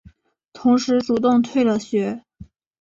[0.51, 2.23] 同时主动退了学。